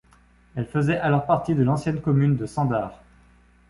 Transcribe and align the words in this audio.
Elle 0.55 0.65
faisait 0.65 0.97
alors 0.97 1.27
partie 1.27 1.53
de 1.53 1.61
l'ancienne 1.61 2.01
commune 2.01 2.35
de 2.35 2.47
Sandar. 2.47 3.03